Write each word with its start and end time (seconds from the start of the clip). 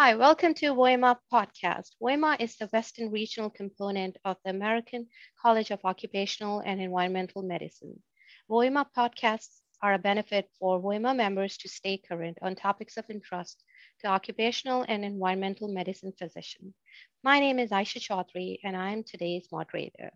Hi, 0.00 0.14
welcome 0.14 0.54
to 0.54 0.66
WOEMA 0.66 1.16
podcast. 1.32 1.96
WOEMA 2.00 2.40
is 2.40 2.54
the 2.54 2.68
Western 2.68 3.10
regional 3.10 3.50
component 3.50 4.16
of 4.24 4.36
the 4.44 4.50
American 4.50 5.08
College 5.42 5.72
of 5.72 5.84
Occupational 5.84 6.60
and 6.60 6.80
Environmental 6.80 7.42
Medicine. 7.42 8.00
WOEMA 8.48 8.86
podcasts 8.96 9.58
are 9.82 9.94
a 9.94 9.98
benefit 9.98 10.48
for 10.60 10.80
WOEMA 10.80 11.16
members 11.16 11.56
to 11.56 11.68
stay 11.68 11.98
current 11.98 12.38
on 12.42 12.54
topics 12.54 12.96
of 12.96 13.10
interest 13.10 13.64
to 13.98 14.06
occupational 14.06 14.84
and 14.86 15.04
environmental 15.04 15.66
medicine 15.66 16.12
physicians. 16.16 16.76
My 17.24 17.40
name 17.40 17.58
is 17.58 17.70
Aisha 17.70 17.98
Chaudhry, 17.98 18.58
and 18.62 18.76
I 18.76 18.92
am 18.92 19.02
today's 19.02 19.48
moderator. 19.50 20.12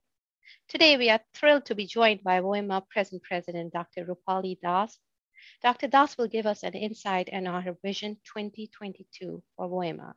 Today, 0.68 0.96
we 0.96 1.10
are 1.10 1.20
thrilled 1.34 1.66
to 1.66 1.74
be 1.74 1.86
joined 1.86 2.22
by 2.22 2.40
WOEMA 2.40 2.88
present 2.88 3.24
president, 3.24 3.72
Dr. 3.72 4.06
Rupali 4.06 4.60
Das, 4.62 4.96
Dr. 5.62 5.88
Das 5.88 6.16
will 6.16 6.28
give 6.28 6.46
us 6.46 6.62
an 6.62 6.74
insight 6.74 7.28
on 7.32 7.46
our 7.46 7.76
Vision 7.82 8.16
2022 8.24 9.42
for 9.56 9.68
WOEMA. 9.68 10.14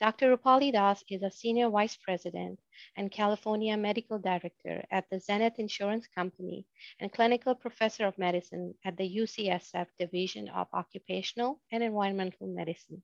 Dr. 0.00 0.36
Rupali 0.36 0.72
Das 0.72 1.04
is 1.08 1.22
a 1.22 1.30
Senior 1.30 1.70
Vice 1.70 1.96
President 1.98 2.58
and 2.96 3.12
California 3.12 3.76
Medical 3.76 4.18
Director 4.18 4.84
at 4.90 5.08
the 5.08 5.20
Zenith 5.20 5.58
Insurance 5.58 6.08
Company 6.08 6.66
and 6.98 7.12
Clinical 7.12 7.54
Professor 7.54 8.06
of 8.06 8.18
Medicine 8.18 8.74
at 8.84 8.96
the 8.96 9.16
UCSF 9.18 9.86
Division 9.98 10.48
of 10.48 10.66
Occupational 10.72 11.60
and 11.70 11.84
Environmental 11.84 12.48
Medicine. 12.48 13.02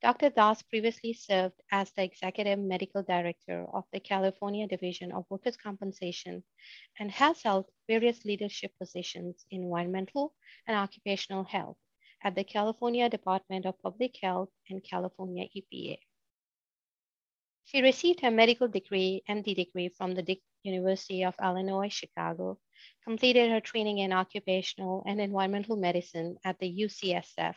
Dr. 0.00 0.30
Das 0.30 0.62
previously 0.62 1.12
served 1.12 1.60
as 1.72 1.90
the 1.90 2.04
Executive 2.04 2.60
Medical 2.60 3.02
Director 3.02 3.66
of 3.74 3.84
the 3.92 3.98
California 3.98 4.68
Division 4.68 5.10
of 5.10 5.26
Workers' 5.28 5.56
Compensation 5.56 6.44
and 7.00 7.10
has 7.10 7.42
held 7.42 7.68
various 7.88 8.24
leadership 8.24 8.72
positions 8.78 9.44
in 9.50 9.64
environmental 9.64 10.36
and 10.68 10.76
occupational 10.76 11.42
health 11.42 11.78
at 12.22 12.36
the 12.36 12.44
California 12.44 13.08
Department 13.08 13.66
of 13.66 13.80
Public 13.82 14.16
Health 14.22 14.50
and 14.70 14.84
California 14.84 15.48
EPA. 15.56 15.98
She 17.64 17.82
received 17.82 18.20
her 18.20 18.30
medical 18.30 18.68
degree, 18.68 19.24
MD 19.28 19.56
degree 19.56 19.88
from 19.88 20.14
the 20.14 20.40
University 20.62 21.24
of 21.24 21.34
Illinois, 21.42 21.92
Chicago, 21.92 22.60
completed 23.02 23.50
her 23.50 23.60
training 23.60 23.98
in 23.98 24.12
occupational 24.12 25.02
and 25.06 25.20
environmental 25.20 25.76
medicine 25.76 26.38
at 26.44 26.58
the 26.60 26.82
UCSF 26.84 27.56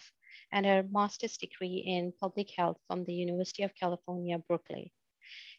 and 0.52 0.66
her 0.66 0.83
master's 0.91 1.38
degree 1.38 1.83
in 1.85 2.13
public 2.19 2.49
health 2.52 2.77
from 2.88 3.03
the 3.05 3.13
University 3.13 3.63
of 3.63 3.75
California, 3.75 4.38
Berkeley. 4.38 4.94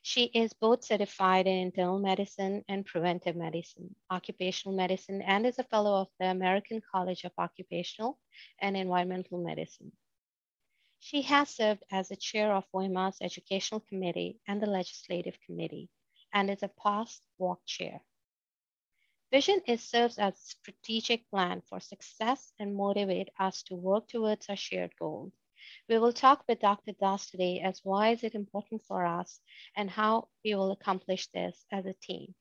She 0.03 0.25
is 0.25 0.53
both 0.53 0.85
certified 0.85 1.47
in 1.47 1.57
internal 1.59 1.98
medicine 1.98 2.65
and 2.69 2.85
preventive 2.85 3.37
medicine, 3.37 3.95
occupational 4.11 4.77
medicine, 4.77 5.23
and 5.23 5.47
is 5.47 5.59
a 5.59 5.65
fellow 5.65 6.01
of 6.01 6.09
the 6.19 6.27
American 6.27 6.83
College 6.91 7.25
of 7.25 7.33
Occupational 7.39 8.19
and 8.61 8.77
Environmental 8.77 9.39
Medicine. 9.39 9.93
She 10.98 11.23
has 11.23 11.51
served 11.51 11.85
as 11.91 12.09
the 12.09 12.17
chair 12.17 12.53
of 12.53 12.65
WOEMA's 12.73 13.19
Educational 13.20 13.81
Committee 13.81 14.41
and 14.47 14.61
the 14.61 14.67
Legislative 14.67 15.39
Committee, 15.47 15.89
and 16.33 16.51
is 16.51 16.63
a 16.63 16.69
past 16.69 17.25
walk 17.39 17.65
chair. 17.65 18.01
Vision 19.33 19.63
is 19.67 19.83
serves 19.83 20.19
as 20.19 20.39
strategic 20.39 21.27
plan 21.31 21.63
for 21.63 21.81
success 21.81 22.53
and 22.59 22.77
motivate 22.77 23.31
us 23.39 23.63
to 23.63 23.75
work 23.75 24.07
towards 24.07 24.47
our 24.51 24.57
shared 24.57 24.93
goals. 24.99 25.33
We 25.89 25.99
will 25.99 26.13
talk 26.13 26.45
with 26.47 26.61
Dr. 26.61 26.93
Das 27.01 27.31
today 27.31 27.61
as 27.61 27.81
why 27.83 28.11
is 28.11 28.25
it 28.25 28.35
important 28.35 28.83
for 28.85 29.07
us 29.07 29.41
and 29.75 29.89
how 29.89 30.29
we 30.45 30.55
will 30.55 30.71
accomplish 30.71 31.29
this 31.29 31.65
as 31.73 31.87
a 31.87 31.95
team. 31.95 32.35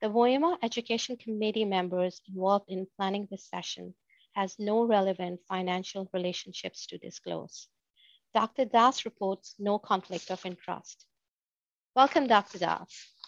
The 0.00 0.08
WOEMA 0.08 0.58
Education 0.64 1.16
Committee 1.16 1.64
members 1.64 2.20
involved 2.26 2.68
in 2.68 2.88
planning 2.96 3.28
this 3.30 3.46
session 3.48 3.94
has 4.32 4.58
no 4.58 4.82
relevant 4.82 5.38
financial 5.46 6.10
relationships 6.12 6.86
to 6.86 6.98
disclose. 6.98 7.68
Dr. 8.34 8.64
Das 8.64 9.04
reports 9.04 9.54
no 9.60 9.78
conflict 9.78 10.32
of 10.32 10.44
interest. 10.44 11.06
Welcome, 11.94 12.26
Dr. 12.26 12.58
Das. 12.58 13.19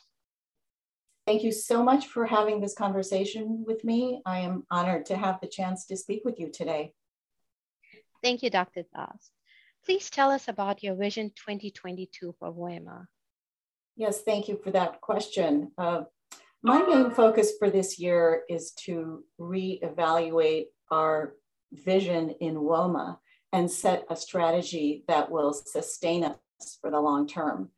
Thank 1.27 1.45
you 1.45 1.53
so 1.53 1.85
much 1.85 2.09
for 2.09 2.27
having 2.27 2.61
this 2.61 2.75
conversation 2.75 3.65
with 3.65 3.85
me. 3.85 4.21
I 4.27 4.41
am 4.41 4.65
honored 4.71 5.07
to 5.07 5.17
have 5.17 5.41
the 5.41 5.47
chance 5.47 5.87
to 5.87 5.97
speak 5.97 6.23
with 6.25 6.41
you 6.41 6.51
today. 6.51 6.95
Thank 8.23 8.43
you, 8.43 8.51
Dr. 8.51 8.83
Das. 8.95 9.31
Please 9.85 10.11
tell 10.11 10.31
us 10.31 10.49
about 10.49 10.83
your 10.83 10.97
Vision 10.97 11.31
2022 11.37 12.35
for 12.39 12.53
WOEMA. 12.53 13.07
Yes, 13.97 14.23
thank 14.23 14.49
you 14.49 14.59
for 14.63 14.73
that 14.73 15.01
question. 15.01 15.71
Uh, 15.79 16.03
my 16.63 16.83
main 16.83 17.11
focus 17.11 17.53
for 17.59 17.71
this 17.71 17.99
year 17.99 18.43
is 18.49 18.73
to 18.85 19.25
reevaluate 19.41 20.67
our 20.91 21.35
vision 21.73 22.31
in 22.41 22.57
WOEMA 22.57 23.19
and 23.53 23.71
set 23.71 24.05
a 24.11 24.17
strategy 24.17 25.05
that 25.07 25.31
will 25.31 25.53
sustain 25.53 26.25
us 26.25 26.79
for 26.81 26.91
the 26.91 27.01
long 27.01 27.29
term. 27.29 27.71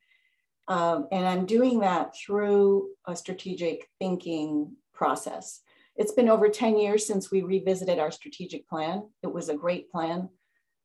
Um, 0.69 1.08
and 1.12 1.26
I'm 1.26 1.47
doing 1.47 1.80
that 1.80 2.16
through 2.16 2.91
a 3.06 3.14
strategic 3.14 3.88
thinking 3.98 4.76
process. 4.92 5.60
It's 5.97 6.12
been 6.12 6.28
over 6.28 6.48
10 6.48 6.78
years 6.78 7.06
since 7.06 7.30
we 7.30 7.42
revisited 7.42 7.98
our 7.98 8.10
strategic 8.10 8.69
plan. 8.69 9.08
It 9.22 9.32
was 9.32 9.48
a 9.48 9.56
great 9.56 9.91
plan. 9.91 10.28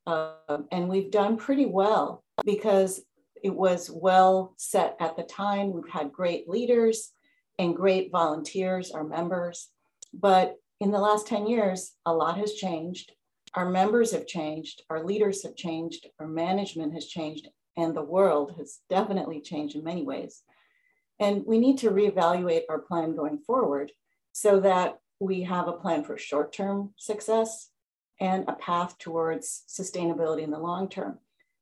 Uh, 0.06 0.34
and 0.72 0.90
we've 0.90 1.12
done 1.12 1.38
pretty 1.38 1.66
well 1.66 2.24
because 2.46 3.02
it 3.44 3.56
was 3.56 3.90
well 3.90 4.54
set 4.58 4.98
at 5.00 5.16
the 5.16 5.24
time. 5.24 5.72
We've 5.72 5.90
had 5.90 6.12
great 6.12 6.50
leaders 6.50 7.12
and 7.58 7.76
great 7.76 8.12
volunteers, 8.12 8.92
our 8.92 9.04
members. 9.04 9.70
But 10.14 10.56
in 10.80 10.92
the 10.92 11.00
last 11.00 11.28
10 11.28 11.48
years, 11.48 11.94
a 12.06 12.14
lot 12.14 12.38
has 12.38 12.54
changed. 12.54 13.12
Our 13.56 13.70
members 13.70 14.12
have 14.12 14.28
changed, 14.28 14.84
our 14.90 15.04
leaders 15.04 15.44
have 15.44 15.56
changed, 15.56 16.08
our 16.20 16.28
management 16.28 16.94
has 16.94 17.08
changed, 17.08 17.48
and 17.78 17.96
the 17.96 18.04
world 18.04 18.56
has 18.58 18.80
definitely 18.90 19.42
changed 19.42 19.76
in 19.76 19.84
many 19.84 20.04
ways. 20.04 20.42
And 21.20 21.44
we 21.46 21.60
need 21.60 21.78
to 21.80 21.92
reevaluate 21.92 22.64
our 22.70 22.80
plan 22.80 23.16
going 23.16 23.40
forward 23.40 23.92
so 24.32 24.60
that 24.62 25.00
we 25.20 25.44
have 25.44 25.68
a 25.68 25.74
plan 25.74 26.04
for 26.04 26.18
short 26.18 26.54
term 26.54 26.94
success 26.98 27.70
and 28.20 28.46
a 28.48 28.54
path 28.54 28.98
towards 28.98 29.64
sustainability 29.68 30.44
in 30.44 30.52
the 30.52 30.60
long 30.60 30.90
term. 30.90 31.20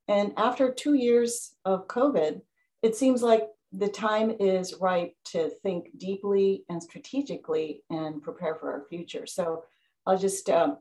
And 0.07 0.34
after 0.38 0.72
two 0.72 0.94
years 0.94 1.56
of 1.66 1.88
COVID, 1.88 2.41
it 2.81 2.96
seems 2.96 3.22
like 3.22 3.47
the 3.73 3.90
time 3.90 4.35
is 4.40 4.75
right 4.79 5.12
to 5.25 5.50
think 5.62 5.90
deeply 5.97 6.63
and 6.69 6.81
strategically 6.81 7.84
and 7.90 8.22
prepare 8.22 8.56
for 8.56 8.72
our 8.72 8.85
future. 8.90 9.25
So 9.25 9.63
I'll 10.06 10.17
just 10.17 10.50
uh, 10.50 10.75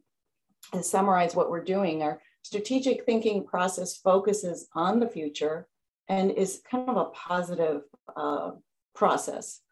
summarize 0.81 1.35
what 1.35 1.51
we're 1.51 1.65
doing. 1.65 2.03
Our 2.03 2.21
strategic 2.47 3.05
thinking 3.05 3.45
process 3.45 3.97
focuses 3.97 4.69
on 4.73 5.01
the 5.01 5.09
future 5.09 5.67
and 6.09 6.31
is 6.31 6.63
kind 6.71 6.89
of 6.89 6.97
a 6.97 7.07
positive 7.07 7.83
uh, 8.17 8.53
process. 8.95 9.63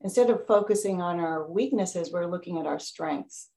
Instead 0.00 0.30
of 0.30 0.46
focusing 0.46 1.02
on 1.02 1.20
our 1.20 1.46
weaknesses, 1.46 2.10
we're 2.10 2.32
looking 2.34 2.58
at 2.58 2.66
our 2.66 2.78
strengths 2.78 3.50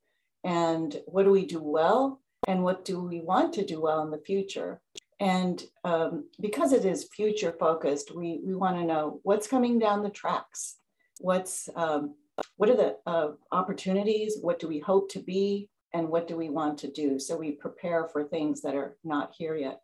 and 0.43 0.99
what 1.05 1.23
do 1.23 1.31
we 1.31 1.45
do 1.45 1.61
well 1.63 2.19
and 2.49 2.63
what 2.65 2.83
do 2.83 2.99
we 2.99 3.21
want 3.21 3.53
to 3.53 3.65
do 3.65 3.79
well 3.79 4.01
in 4.03 4.11
the 4.11 4.25
future. 4.25 4.81
And 5.21 5.63
um, 5.85 6.27
because 6.41 6.73
it 6.73 6.83
is 6.83 7.07
future 7.15 7.55
focused, 7.57 8.13
we, 8.13 8.41
we 8.45 8.55
want 8.55 8.75
to 8.75 8.83
know 8.83 9.21
what's 9.23 9.47
coming 9.47 9.79
down 9.79 10.03
the 10.03 10.09
tracks. 10.09 10.75
What's 11.21 11.69
um, 11.77 12.15
what 12.57 12.69
are 12.69 12.75
the 12.75 12.97
uh, 13.07 13.29
opportunities? 13.53 14.37
What 14.41 14.59
do 14.59 14.67
we 14.67 14.79
hope 14.79 15.09
to 15.11 15.19
be? 15.19 15.69
And 15.95 16.09
what 16.09 16.27
do 16.27 16.35
we 16.35 16.49
want 16.49 16.77
to 16.79 16.91
do? 16.91 17.17
So 17.17 17.37
we 17.37 17.51
prepare 17.51 18.05
for 18.09 18.25
things 18.25 18.61
that 18.61 18.75
are 18.75 18.97
not 19.05 19.33
here 19.37 19.55
yet. 19.55 19.79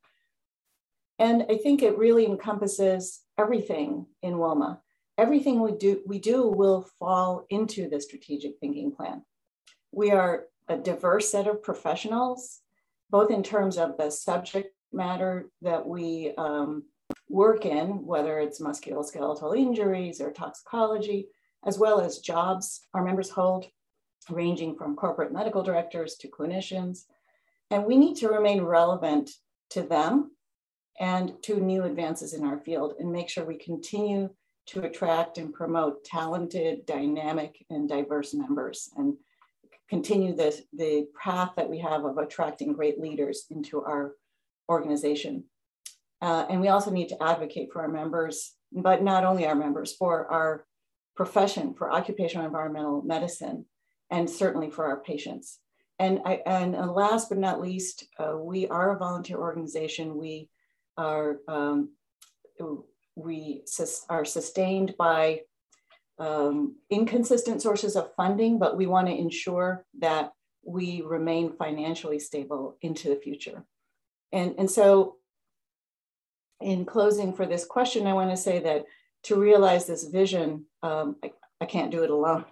And 1.17 1.45
I 1.49 1.55
think 1.55 1.81
it 1.81 1.97
really 1.97 2.25
encompasses 2.25 3.21
everything 3.37 4.05
in 4.21 4.33
WOEMA. 4.33 4.79
Everything 5.17 5.61
we 5.61 5.71
do, 5.71 6.01
we 6.05 6.19
do 6.19 6.47
will 6.47 6.85
fall 6.99 7.45
into 7.49 7.87
the 7.87 8.01
strategic 8.01 8.59
thinking 8.59 8.91
plan. 8.91 9.23
We 9.93 10.11
are 10.11 10.47
a 10.67 10.75
diverse 10.77 11.29
set 11.29 11.47
of 11.47 11.63
professionals, 11.63 12.59
both 13.09 13.31
in 13.31 13.41
terms 13.41 13.77
of 13.77 13.95
the 13.97 14.09
subject 14.09 14.75
matter 14.91 15.49
that 15.61 15.87
we 15.87 16.33
um, 16.37 16.83
work 17.29 17.65
in, 17.65 18.05
whether 18.05 18.37
it's 18.39 18.59
musculoskeletal 18.59 19.57
injuries 19.57 20.19
or 20.19 20.31
toxicology, 20.31 21.29
as 21.65 21.79
well 21.79 22.01
as 22.01 22.19
jobs 22.19 22.87
our 22.93 23.03
members 23.03 23.29
hold 23.29 23.67
ranging 24.29 24.75
from 24.75 24.95
corporate 24.95 25.33
medical 25.33 25.63
directors 25.63 26.15
to 26.15 26.27
clinicians. 26.27 27.05
And 27.69 27.85
we 27.85 27.97
need 27.97 28.15
to 28.17 28.29
remain 28.29 28.61
relevant 28.61 29.31
to 29.71 29.81
them 29.81 30.31
and 30.99 31.33
to 31.43 31.59
new 31.59 31.83
advances 31.83 32.33
in 32.33 32.45
our 32.45 32.59
field 32.59 32.95
and 32.99 33.11
make 33.11 33.29
sure 33.29 33.45
we 33.45 33.57
continue 33.57 34.29
to 34.67 34.83
attract 34.83 35.37
and 35.37 35.53
promote 35.53 36.03
talented, 36.03 36.85
dynamic, 36.85 37.65
and 37.69 37.89
diverse 37.89 38.33
members 38.33 38.89
and 38.95 39.15
continue 39.89 40.35
the, 40.35 40.57
the 40.73 41.07
path 41.21 41.51
that 41.57 41.69
we 41.69 41.79
have 41.79 42.05
of 42.05 42.17
attracting 42.17 42.73
great 42.73 42.99
leaders 42.99 43.45
into 43.49 43.81
our 43.81 44.13
organization. 44.69 45.43
Uh, 46.21 46.45
and 46.49 46.61
we 46.61 46.69
also 46.69 46.91
need 46.91 47.09
to 47.09 47.21
advocate 47.21 47.69
for 47.73 47.81
our 47.81 47.89
members, 47.89 48.53
but 48.71 49.03
not 49.03 49.25
only 49.25 49.45
our 49.45 49.55
members, 49.55 49.93
for 49.93 50.27
our 50.27 50.65
profession, 51.15 51.73
for 51.73 51.91
occupational 51.91 52.45
environmental 52.45 53.01
medicine, 53.01 53.65
and 54.11 54.29
certainly 54.29 54.69
for 54.69 54.85
our 54.85 54.99
patients. 54.99 55.59
And, 55.97 56.21
I, 56.25 56.41
and 56.45 56.73
last 56.73 57.29
but 57.29 57.37
not 57.37 57.61
least, 57.61 58.05
uh, 58.19 58.35
we 58.37 58.67
are 58.67 58.95
a 58.95 58.99
volunteer 58.99 59.37
organization. 59.37 60.17
We 60.17 60.49
are 60.97 61.37
um, 61.47 61.89
we 63.15 63.63
sus 63.65 64.05
are 64.09 64.25
sustained 64.25 64.95
by 64.97 65.41
um, 66.19 66.75
inconsistent 66.89 67.61
sources 67.61 67.95
of 67.95 68.13
funding, 68.15 68.59
but 68.59 68.77
we 68.77 68.85
want 68.85 69.07
to 69.07 69.15
ensure 69.15 69.85
that 69.99 70.33
we 70.63 71.01
remain 71.01 71.53
financially 71.57 72.19
stable 72.19 72.77
into 72.81 73.09
the 73.09 73.15
future. 73.15 73.65
And, 74.31 74.55
and 74.57 74.69
so 74.69 75.17
in 76.61 76.85
closing 76.85 77.33
for 77.33 77.45
this 77.45 77.65
question, 77.65 78.05
I 78.05 78.13
want 78.13 78.29
to 78.29 78.37
say 78.37 78.59
that 78.59 78.85
to 79.23 79.39
realize 79.39 79.87
this 79.87 80.03
vision, 80.03 80.65
um, 80.83 81.15
I, 81.61 81.65
can't 81.65 81.91
do 81.91 82.03
it 82.03 82.09
alone. 82.09 82.45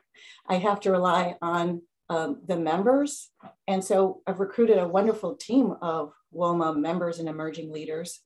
I 0.47 0.55
have 0.55 0.79
to 0.81 0.91
rely 0.91 1.35
on 1.41 1.81
um, 2.09 2.41
the 2.45 2.57
members. 2.57 3.29
And 3.67 3.83
so 3.83 4.21
I've 4.25 4.39
recruited 4.39 4.77
a 4.77 4.87
wonderful 4.87 5.35
team 5.35 5.75
of 5.81 6.13
WOEMA 6.33 6.77
members 6.77 7.19
and 7.19 7.29
emerging 7.29 7.71
leaders. 7.71 8.21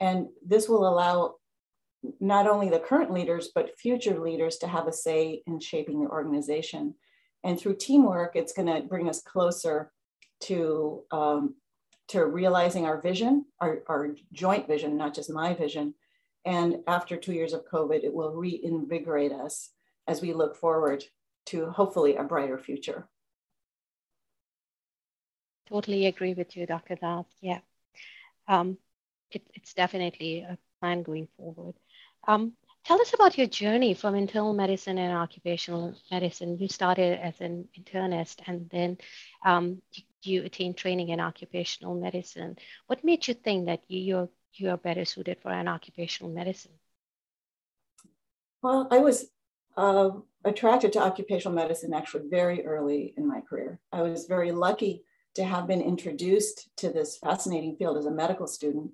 And 0.00 0.28
this 0.44 0.68
will 0.68 0.88
allow 0.88 1.34
not 2.20 2.46
only 2.46 2.68
the 2.68 2.78
current 2.78 3.12
leaders, 3.12 3.50
but 3.54 3.78
future 3.78 4.18
leaders 4.18 4.58
to 4.58 4.66
have 4.66 4.86
a 4.86 4.92
say 4.92 5.42
in 5.46 5.60
shaping 5.60 6.02
the 6.02 6.10
organization. 6.10 6.94
And 7.44 7.58
through 7.58 7.76
teamwork, 7.76 8.36
it's 8.36 8.52
going 8.52 8.68
to 8.68 8.88
bring 8.88 9.08
us 9.08 9.22
closer 9.22 9.92
to, 10.40 11.02
um, 11.10 11.54
to 12.08 12.24
realizing 12.26 12.86
our 12.86 13.00
vision, 13.00 13.46
our, 13.60 13.82
our 13.88 14.14
joint 14.32 14.66
vision, 14.66 14.96
not 14.96 15.14
just 15.14 15.30
my 15.30 15.54
vision. 15.54 15.94
And 16.44 16.78
after 16.86 17.16
two 17.16 17.32
years 17.32 17.52
of 17.52 17.66
COVID, 17.66 18.04
it 18.04 18.14
will 18.14 18.32
reinvigorate 18.32 19.32
us 19.32 19.70
as 20.06 20.22
we 20.22 20.32
look 20.32 20.56
forward 20.56 21.04
to 21.46 21.70
hopefully 21.70 22.16
a 22.16 22.24
brighter 22.24 22.58
future. 22.58 23.08
Totally 25.68 26.06
agree 26.06 26.34
with 26.34 26.56
you, 26.56 26.66
Dr. 26.66 26.96
Das. 26.96 27.26
Yeah. 27.40 27.60
Um, 28.46 28.78
it, 29.30 29.42
it's 29.54 29.74
definitely 29.74 30.40
a 30.40 30.58
plan 30.80 31.02
going 31.02 31.28
forward. 31.36 31.74
Um, 32.28 32.52
tell 32.84 33.00
us 33.00 33.12
about 33.14 33.36
your 33.36 33.48
journey 33.48 33.94
from 33.94 34.14
internal 34.14 34.54
medicine 34.54 34.98
and 34.98 35.16
occupational 35.16 35.94
medicine. 36.10 36.58
You 36.58 36.68
started 36.68 37.18
as 37.20 37.40
an 37.40 37.68
internist 37.78 38.40
and 38.46 38.68
then 38.70 38.98
um, 39.44 39.82
you, 39.92 40.02
you, 40.22 40.42
attained 40.44 40.76
training 40.76 41.08
in 41.08 41.20
occupational 41.20 41.94
medicine. 41.94 42.56
What 42.86 43.04
made 43.04 43.26
you 43.26 43.34
think 43.34 43.66
that 43.66 43.82
you're, 43.88 44.28
you're 44.52 44.76
better 44.76 45.04
suited 45.04 45.38
for 45.42 45.50
an 45.50 45.66
occupational 45.66 46.32
medicine? 46.32 46.72
Well, 48.62 48.88
I 48.90 48.98
was 48.98 49.26
uh, 49.76 50.10
attracted 50.44 50.92
to 50.92 51.00
occupational 51.02 51.54
medicine 51.54 51.92
actually 51.92 52.28
very 52.28 52.64
early 52.64 53.14
in 53.16 53.26
my 53.26 53.40
career. 53.40 53.80
I 53.92 54.02
was 54.02 54.26
very 54.26 54.52
lucky 54.52 55.02
to 55.34 55.44
have 55.44 55.66
been 55.66 55.82
introduced 55.82 56.68
to 56.78 56.90
this 56.90 57.18
fascinating 57.18 57.76
field 57.76 57.98
as 57.98 58.06
a 58.06 58.10
medical 58.10 58.46
student 58.46 58.90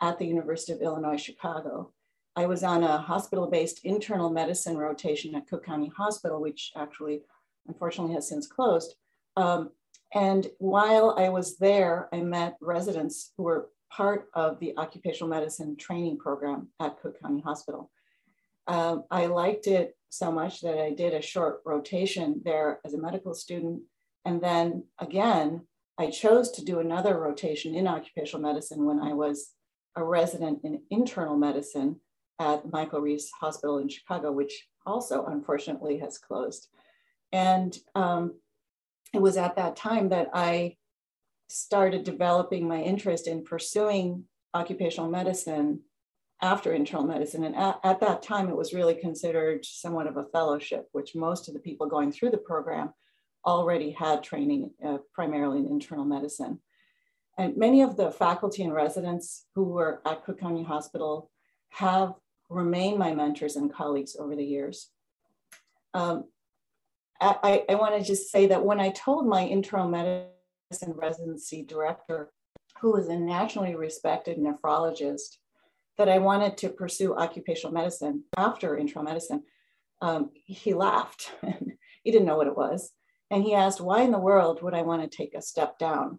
at 0.00 0.18
the 0.18 0.26
University 0.26 0.72
of 0.72 0.80
Illinois 0.80 1.16
Chicago. 1.16 1.92
I 2.34 2.46
was 2.46 2.62
on 2.62 2.82
a 2.82 2.98
hospital 2.98 3.46
based 3.46 3.84
internal 3.84 4.30
medicine 4.30 4.78
rotation 4.78 5.34
at 5.34 5.46
Cook 5.48 5.66
County 5.66 5.92
Hospital, 5.96 6.40
which 6.40 6.72
actually 6.76 7.22
unfortunately 7.68 8.14
has 8.14 8.28
since 8.28 8.46
closed. 8.46 8.94
Um, 9.36 9.70
and 10.14 10.46
while 10.58 11.14
I 11.18 11.28
was 11.28 11.58
there, 11.58 12.08
I 12.12 12.20
met 12.20 12.56
residents 12.60 13.32
who 13.36 13.44
were 13.44 13.68
part 13.90 14.28
of 14.34 14.58
the 14.60 14.74
occupational 14.78 15.28
medicine 15.28 15.76
training 15.76 16.18
program 16.18 16.68
at 16.80 17.00
Cook 17.00 17.20
County 17.20 17.42
Hospital. 17.42 17.90
Um, 18.66 19.04
I 19.10 19.26
liked 19.26 19.66
it 19.66 19.96
so 20.08 20.30
much 20.30 20.60
that 20.60 20.78
I 20.78 20.90
did 20.90 21.14
a 21.14 21.22
short 21.22 21.62
rotation 21.64 22.42
there 22.44 22.80
as 22.84 22.94
a 22.94 23.00
medical 23.00 23.34
student. 23.34 23.82
And 24.24 24.40
then 24.40 24.84
again, 24.98 25.66
I 25.98 26.10
chose 26.10 26.50
to 26.52 26.64
do 26.64 26.78
another 26.78 27.18
rotation 27.18 27.74
in 27.74 27.86
occupational 27.86 28.42
medicine 28.42 28.84
when 28.84 29.00
I 29.00 29.14
was 29.14 29.50
a 29.96 30.04
resident 30.04 30.60
in 30.64 30.82
internal 30.90 31.36
medicine 31.36 32.00
at 32.38 32.70
Michael 32.70 33.00
Reese 33.00 33.30
Hospital 33.40 33.78
in 33.78 33.88
Chicago, 33.88 34.32
which 34.32 34.66
also 34.86 35.26
unfortunately 35.26 35.98
has 35.98 36.18
closed. 36.18 36.68
And 37.30 37.76
um, 37.94 38.34
it 39.14 39.20
was 39.20 39.36
at 39.36 39.56
that 39.56 39.76
time 39.76 40.08
that 40.10 40.28
I 40.32 40.76
started 41.48 42.04
developing 42.04 42.66
my 42.66 42.80
interest 42.80 43.26
in 43.26 43.44
pursuing 43.44 44.24
occupational 44.54 45.10
medicine 45.10 45.80
after 46.42 46.72
internal 46.72 47.06
medicine. 47.06 47.44
And 47.44 47.56
at, 47.56 47.78
at, 47.84 48.00
that 48.00 48.22
time, 48.22 48.48
it 48.48 48.56
was 48.56 48.74
really 48.74 48.96
considered 48.96 49.64
somewhat 49.64 50.08
of 50.08 50.16
a 50.16 50.24
fellowship, 50.24 50.88
which 50.90 51.14
most 51.14 51.48
of 51.48 51.54
the 51.54 51.60
people 51.60 51.86
going 51.86 52.10
through 52.10 52.30
the 52.30 52.38
program 52.38 52.92
already 53.46 53.92
had 53.92 54.22
training 54.22 54.72
uh, 54.84 54.98
primarily 55.14 55.60
in 55.60 55.66
internal 55.66 56.04
medicine. 56.04 56.58
And 57.38 57.56
many 57.56 57.82
of 57.82 57.96
the 57.96 58.10
faculty 58.10 58.62
and 58.64 58.74
residents 58.74 59.46
who 59.54 59.64
were 59.64 60.02
at 60.04 60.24
Cook 60.24 60.40
County 60.40 60.64
Hospital 60.64 61.30
have 61.70 62.14
remained 62.50 62.98
my 62.98 63.14
mentors 63.14 63.56
and 63.56 63.72
colleagues 63.72 64.16
over 64.18 64.36
the 64.36 64.44
years. 64.44 64.90
Um, 65.94 66.24
I, 67.20 67.64
I 67.68 67.76
want 67.76 67.96
to 67.96 68.04
just 68.04 68.32
say 68.32 68.46
that 68.48 68.64
when 68.64 68.80
I 68.80 68.90
told 68.90 69.28
my 69.28 69.42
internal 69.42 69.88
medicine 69.88 70.92
residency 70.94 71.62
director, 71.62 72.32
who 72.80 72.96
is 72.96 73.06
a 73.06 73.16
nationally 73.16 73.76
respected 73.76 74.38
nephrologist, 74.38 75.36
that 75.98 76.08
I 76.08 76.18
wanted 76.18 76.56
to 76.58 76.68
pursue 76.68 77.14
occupational 77.14 77.72
medicine 77.72 78.24
after 78.36 78.76
internal 78.76 79.04
medicine, 79.04 79.42
um, 80.00 80.30
he 80.34 80.74
laughed. 80.74 81.32
he 82.02 82.10
didn't 82.10 82.26
know 82.26 82.36
what 82.36 82.46
it 82.46 82.56
was. 82.56 82.92
And 83.30 83.42
he 83.42 83.54
asked, 83.54 83.80
why 83.80 84.02
in 84.02 84.10
the 84.10 84.18
world 84.18 84.62
would 84.62 84.74
I 84.74 84.82
want 84.82 85.02
to 85.02 85.16
take 85.16 85.34
a 85.34 85.42
step 85.42 85.78
down? 85.78 86.18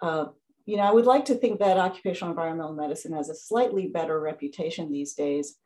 Uh, 0.00 0.26
you 0.66 0.76
know, 0.76 0.82
I 0.82 0.92
would 0.92 1.06
like 1.06 1.24
to 1.26 1.34
think 1.34 1.60
that 1.60 1.78
occupational 1.78 2.30
environmental 2.30 2.74
medicine 2.74 3.12
has 3.12 3.28
a 3.28 3.34
slightly 3.34 3.86
better 3.86 4.20
reputation 4.20 4.90
these 4.90 5.14
days. 5.14 5.56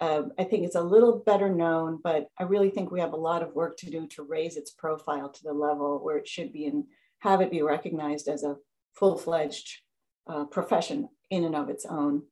Uh, 0.00 0.22
I 0.38 0.44
think 0.44 0.64
it's 0.64 0.76
a 0.76 0.82
little 0.82 1.22
better 1.26 1.48
known, 1.48 2.00
but 2.02 2.28
I 2.38 2.44
really 2.44 2.70
think 2.70 2.90
we 2.90 3.00
have 3.00 3.12
a 3.12 3.16
lot 3.16 3.42
of 3.42 3.54
work 3.54 3.76
to 3.78 3.90
do 3.90 4.06
to 4.08 4.22
raise 4.22 4.56
its 4.56 4.70
profile 4.70 5.28
to 5.28 5.42
the 5.42 5.52
level 5.52 5.98
where 6.02 6.16
it 6.16 6.28
should 6.28 6.52
be 6.52 6.66
and 6.66 6.84
have 7.20 7.40
it 7.40 7.50
be 7.50 7.62
recognized 7.62 8.28
as 8.28 8.44
a 8.44 8.56
full-fledged 8.94 9.80
uh, 10.26 10.44
profession 10.44 11.08
in 11.30 11.44
and 11.44 11.54
of 11.56 11.68
its 11.68 11.84
own. 11.86 12.22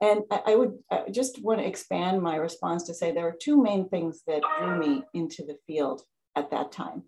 And 0.00 0.22
I, 0.30 0.54
would 0.54 0.78
just 1.10 1.42
want 1.42 1.60
to 1.60 1.66
expand 1.66 2.22
my 2.22 2.36
response 2.36 2.84
to 2.84 2.94
say 2.94 3.12
there 3.12 3.28
are 3.28 3.36
two 3.38 3.62
main 3.62 3.88
things 3.88 4.22
that 4.26 4.42
drew 4.58 4.78
me 4.78 5.02
into 5.12 5.44
the 5.44 5.58
field 5.66 6.02
at 6.36 6.50
that 6.50 6.72
time. 6.72 7.02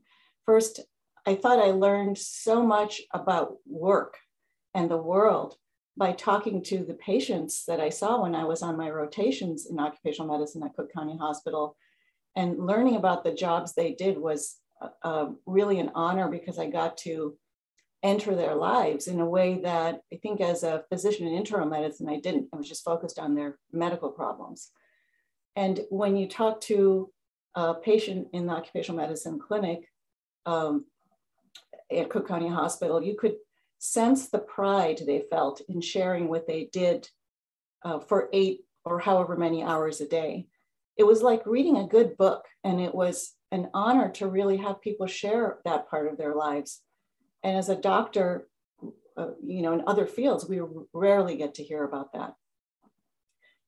First, 0.45 0.81
I 1.27 1.35
thought 1.35 1.59
I 1.59 1.71
learned 1.71 2.19
so 2.19 2.63
much 2.63 3.01
about 3.15 3.55
work 3.67 4.19
and 4.75 4.91
the 4.91 4.99
world 4.99 5.57
by 5.97 6.13
talking 6.13 6.63
to 6.65 6.85
the 6.85 6.95
patients 6.95 7.65
that 7.67 7.81
I 7.81 7.91
saw 7.91 8.23
when 8.23 8.35
I 8.35 8.45
was 8.45 8.63
on 8.63 8.77
my 8.77 8.91
rotations 8.91 9.67
in 9.71 9.79
occupational 9.79 10.33
medicine 10.33 10.63
at 10.63 10.75
Cook 10.75 10.93
County 10.93 11.17
Hospital. 11.17 11.77
And 12.35 12.67
learning 12.67 12.97
about 12.97 13.25
the 13.25 13.33
jobs 13.33 13.75
they 13.75 13.93
did 13.93 14.19
was 14.19 14.57
uh, 14.81 14.89
uh, 15.03 15.29
really 15.47 15.79
an 15.79 15.93
honor 15.95 16.29
because 16.29 16.59
I 16.59 16.69
got 16.69 16.97
to 16.99 17.37
enter 18.03 18.35
their 18.35 18.55
lives 18.55 19.07
in 19.07 19.21
a 19.21 19.29
way 19.29 19.61
that 19.63 20.03
I 20.13 20.17
think 20.17 20.41
as 20.41 20.65
a 20.65 20.85
physician 20.89 21.27
in 21.27 21.35
internal 21.35 21.69
medicine, 21.69 22.09
I 22.09 22.19
didn't. 22.19 22.49
I 22.53 22.57
was 22.57 22.69
just 22.69 22.85
focused 22.85 23.19
on 23.19 23.35
their 23.35 23.59
medical 23.73 24.11
problems. 24.11 24.71
And 25.55 25.81
when 25.91 26.17
you 26.17 26.27
talk 26.27 26.61
to 26.63 27.11
a 27.55 27.75
patient 27.75 28.29
in 28.33 28.47
the 28.47 28.55
occupational 28.55 29.01
medicine 29.01 29.39
clinic, 29.39 29.89
um, 30.47 30.87
at 31.91 32.11
Cook 32.11 32.27
County 32.27 32.49
Hospital, 32.49 33.03
you 33.03 33.15
could 33.15 33.37
sense 33.79 34.29
the 34.29 34.39
pride 34.39 35.01
they 35.07 35.25
felt 35.31 35.61
in 35.69 35.81
sharing 35.81 36.29
what 36.29 36.47
they 36.47 36.69
did 36.73 37.09
uh, 37.85 37.99
for 37.99 38.29
eight 38.33 38.61
or 38.85 38.99
however 38.99 39.37
many 39.37 39.63
hours 39.63 40.01
a 40.01 40.09
day. 40.09 40.47
It 40.97 41.05
was 41.05 41.23
like 41.23 41.47
reading 41.47 41.77
a 41.77 41.87
good 41.87 42.17
book, 42.17 42.45
and 42.65 42.81
it 42.81 42.95
was 42.95 43.35
an 43.51 43.71
honor 43.75 44.11
to 44.13 44.29
really 44.29 44.57
have 44.59 44.81
people 44.81 45.07
share 45.07 45.59
that 45.65 45.89
part 45.89 46.11
of 46.11 46.17
their 46.17 46.35
lives. 46.35 46.81
And 47.43 47.57
as 47.57 47.69
a 47.69 47.77
doctor, 47.77 48.49
uh, 49.17 49.31
you 49.43 49.63
know, 49.63 49.73
in 49.73 49.83
other 49.87 50.07
fields, 50.07 50.49
we 50.49 50.61
rarely 50.93 51.37
get 51.37 51.55
to 51.55 51.65
hear 51.65 51.85
about 51.85 52.13
that. 52.13 52.35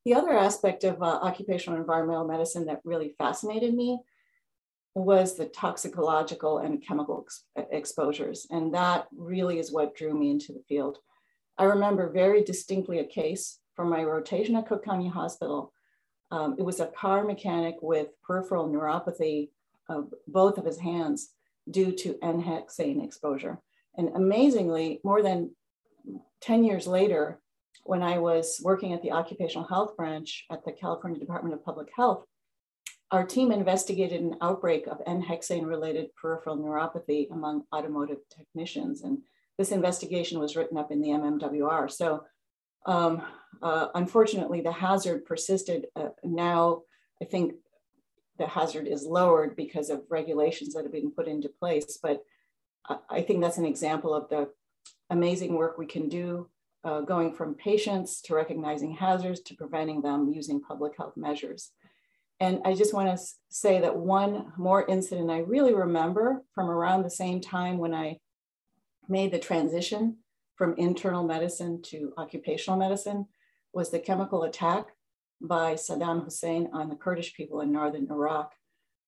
The 0.04 0.14
other 0.14 0.32
aspect 0.32 0.84
of 0.84 1.02
uh, 1.02 1.06
occupational 1.06 1.78
environmental 1.78 2.26
medicine 2.26 2.66
that 2.66 2.80
really 2.84 3.14
fascinated 3.18 3.74
me 3.74 4.00
was 4.94 5.36
the 5.36 5.46
toxicological 5.46 6.58
and 6.58 6.84
chemical 6.86 7.26
ex 7.26 7.44
exposures. 7.72 8.46
And 8.50 8.74
that 8.74 9.06
really 9.16 9.58
is 9.58 9.72
what 9.72 9.96
drew 9.96 10.14
me 10.14 10.30
into 10.30 10.52
the 10.52 10.62
field. 10.68 10.98
I 11.58 11.64
remember 11.64 12.10
very 12.10 12.42
distinctly 12.42 12.98
a 12.98 13.04
case 13.04 13.58
from 13.74 13.88
my 13.88 14.04
rotation 14.04 14.56
at 14.56 14.66
Cook 14.68 14.84
County 14.84 15.08
Hospital. 15.08 15.72
Um, 16.30 16.56
it 16.58 16.62
was 16.62 16.80
a 16.80 16.86
car 16.86 17.24
mechanic 17.24 17.76
with 17.80 18.08
peripheral 18.22 18.68
neuropathy 18.68 19.50
of 19.88 20.12
both 20.28 20.58
of 20.58 20.64
his 20.64 20.78
hands 20.78 21.30
due 21.70 21.92
to 21.92 22.18
N-hexane 22.22 23.04
exposure. 23.04 23.60
And 23.96 24.10
amazingly, 24.14 25.00
more 25.04 25.22
than 25.22 25.54
10 26.40 26.64
years 26.64 26.86
later, 26.86 27.40
when 27.84 28.02
I 28.02 28.18
was 28.18 28.60
working 28.62 28.92
at 28.92 29.02
the 29.02 29.12
occupational 29.12 29.66
health 29.66 29.96
branch 29.96 30.44
at 30.50 30.64
the 30.64 30.72
California 30.72 31.20
Department 31.20 31.54
of 31.54 31.64
Public 31.64 31.88
Health, 31.94 32.24
our 33.10 33.24
team 33.24 33.52
investigated 33.52 34.20
an 34.20 34.36
outbreak 34.40 34.86
of 34.86 35.00
N-hexane 35.06 35.66
related 35.66 36.14
peripheral 36.20 36.56
neuropathy 36.56 37.30
among 37.30 37.64
automotive 37.74 38.18
technicians. 38.34 39.02
And 39.02 39.18
this 39.58 39.70
investigation 39.70 40.40
was 40.40 40.56
written 40.56 40.78
up 40.78 40.90
in 40.90 41.00
the 41.00 41.10
MMWR. 41.10 41.90
So 41.90 42.24
Um, 42.86 43.22
uh, 43.62 43.88
unfortunately, 43.94 44.60
the 44.60 44.72
hazard 44.72 45.24
persisted. 45.24 45.86
Uh, 45.96 46.10
now, 46.22 46.82
I 47.22 47.24
think 47.24 47.54
the 48.38 48.46
hazard 48.46 48.86
is 48.86 49.06
lowered 49.06 49.56
because 49.56 49.90
of 49.90 50.02
regulations 50.10 50.74
that 50.74 50.82
have 50.82 50.92
been 50.92 51.10
put 51.10 51.28
into 51.28 51.48
place. 51.48 51.98
But 52.02 52.24
I 53.08 53.22
think 53.22 53.40
that's 53.40 53.58
an 53.58 53.64
example 53.64 54.14
of 54.14 54.28
the 54.28 54.50
amazing 55.10 55.54
work 55.54 55.78
we 55.78 55.86
can 55.86 56.08
do 56.08 56.48
uh, 56.84 57.00
going 57.00 57.32
from 57.32 57.54
patients 57.54 58.20
to 58.22 58.34
recognizing 58.34 58.92
hazards 58.92 59.40
to 59.40 59.54
preventing 59.54 60.02
them 60.02 60.30
using 60.32 60.60
public 60.60 60.96
health 60.96 61.16
measures. 61.16 61.70
And 62.40 62.60
I 62.64 62.74
just 62.74 62.92
want 62.92 63.16
to 63.16 63.24
say 63.48 63.80
that 63.80 63.96
one 63.96 64.52
more 64.58 64.84
incident 64.86 65.30
I 65.30 65.38
really 65.38 65.72
remember 65.72 66.42
from 66.54 66.68
around 66.68 67.02
the 67.02 67.10
same 67.10 67.40
time 67.40 67.78
when 67.78 67.94
I 67.94 68.18
made 69.08 69.32
the 69.32 69.38
transition 69.38 70.18
from 70.56 70.74
internal 70.76 71.24
medicine 71.24 71.80
to 71.82 72.12
occupational 72.18 72.78
medicine 72.78 73.26
was 73.72 73.90
the 73.90 73.98
chemical 73.98 74.42
attack 74.42 74.88
by 75.40 75.74
Saddam 75.74 76.24
Hussein 76.24 76.70
on 76.72 76.88
the 76.88 76.96
Kurdish 76.96 77.34
people 77.34 77.60
in 77.60 77.72
northern 77.72 78.08
Iraq 78.10 78.52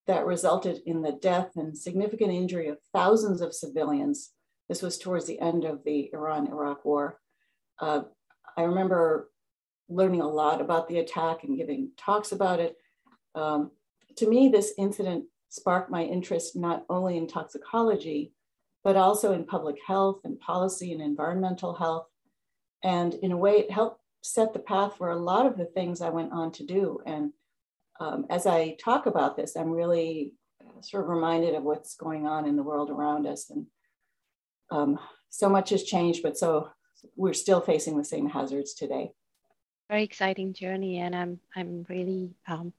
that 0.06 0.26
resulted 0.26 0.80
in 0.86 1.02
the 1.02 1.12
death 1.12 1.50
and 1.56 1.76
significant 1.76 2.32
injury 2.32 2.68
of 2.68 2.78
thousands 2.92 3.40
of 3.40 3.54
civilians. 3.54 4.32
This 4.68 4.82
was 4.82 4.98
towards 4.98 5.26
the 5.26 5.40
end 5.40 5.64
of 5.64 5.82
the 5.84 6.10
Iran 6.12 6.46
Iraq 6.48 6.84
war. 6.84 7.20
Uh, 7.80 8.02
I 8.56 8.62
remember 8.62 9.30
learning 9.88 10.20
a 10.20 10.28
lot 10.28 10.60
about 10.60 10.88
the 10.88 10.98
attack 10.98 11.44
and 11.44 11.56
giving 11.56 11.90
talks 11.96 12.32
about 12.32 12.60
it. 12.60 12.76
Um, 13.34 13.70
to 14.16 14.28
me, 14.28 14.48
this 14.48 14.72
incident 14.78 15.24
sparked 15.48 15.90
my 15.90 16.02
interest 16.02 16.56
not 16.56 16.84
only 16.88 17.16
in 17.16 17.26
toxicology, 17.26 18.32
but 18.82 18.96
also 18.96 19.32
in 19.32 19.44
public 19.44 19.76
health 19.86 20.20
and 20.24 20.38
policy 20.38 20.92
and 20.92 21.02
environmental 21.02 21.74
health. 21.74 22.06
And 22.82 23.14
in 23.14 23.32
a 23.32 23.36
way, 23.36 23.54
it 23.58 23.70
helped 23.70 24.00
set 24.22 24.52
the 24.52 24.58
path 24.58 24.96
for 24.96 25.10
a 25.10 25.18
lot 25.18 25.46
of 25.46 25.56
the 25.56 25.64
things 25.66 26.00
I 26.00 26.10
went 26.10 26.32
on 26.32 26.52
to 26.52 26.64
do. 26.64 27.00
And 27.06 27.32
um, 28.00 28.26
as 28.30 28.46
I 28.46 28.76
talk 28.82 29.06
about 29.06 29.36
this, 29.36 29.56
I'm 29.56 29.70
really 29.70 30.34
sort 30.82 31.04
of 31.04 31.10
reminded 31.10 31.54
of 31.54 31.62
what's 31.62 31.96
going 31.96 32.26
on 32.26 32.46
in 32.46 32.56
the 32.56 32.62
world 32.62 32.90
around 32.90 33.26
us. 33.26 33.50
And 33.50 33.66
um, 34.70 34.98
so 35.30 35.48
much 35.48 35.70
has 35.70 35.84
changed, 35.84 36.22
but 36.22 36.36
so 36.36 36.68
we're 37.16 37.34
still 37.34 37.60
facing 37.60 37.96
the 37.96 38.04
same 38.04 38.28
hazards 38.28 38.74
today. 38.74 39.12
Very 39.88 40.02
exciting 40.02 40.52
journey, 40.52 40.98
and 40.98 41.14
I'm 41.14 41.38
I'm 41.54 41.86
really 41.88 42.34
um, 42.48 42.72